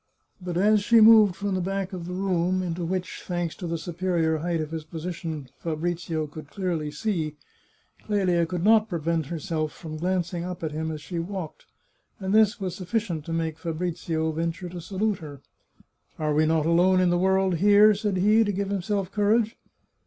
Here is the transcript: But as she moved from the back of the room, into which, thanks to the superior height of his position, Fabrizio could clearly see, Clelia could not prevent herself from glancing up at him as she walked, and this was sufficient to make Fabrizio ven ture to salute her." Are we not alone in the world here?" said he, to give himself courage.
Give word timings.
But 0.41 0.57
as 0.57 0.81
she 0.81 0.99
moved 0.99 1.35
from 1.35 1.53
the 1.53 1.61
back 1.61 1.93
of 1.93 2.07
the 2.07 2.15
room, 2.15 2.63
into 2.63 2.83
which, 2.83 3.21
thanks 3.23 3.55
to 3.57 3.67
the 3.67 3.77
superior 3.77 4.39
height 4.39 4.59
of 4.59 4.71
his 4.71 4.83
position, 4.83 5.47
Fabrizio 5.59 6.25
could 6.25 6.49
clearly 6.49 6.89
see, 6.89 7.35
Clelia 8.07 8.47
could 8.47 8.63
not 8.63 8.89
prevent 8.89 9.27
herself 9.27 9.71
from 9.71 9.97
glancing 9.97 10.43
up 10.43 10.63
at 10.63 10.71
him 10.71 10.89
as 10.89 11.01
she 11.03 11.19
walked, 11.19 11.67
and 12.19 12.33
this 12.33 12.59
was 12.59 12.73
sufficient 12.75 13.25
to 13.25 13.31
make 13.31 13.59
Fabrizio 13.59 14.31
ven 14.31 14.51
ture 14.51 14.69
to 14.69 14.81
salute 14.81 15.19
her." 15.19 15.41
Are 16.17 16.33
we 16.33 16.47
not 16.47 16.65
alone 16.65 16.99
in 16.99 17.11
the 17.11 17.19
world 17.19 17.57
here?" 17.57 17.93
said 17.93 18.17
he, 18.17 18.43
to 18.43 18.51
give 18.51 18.71
himself 18.71 19.11
courage. 19.11 19.55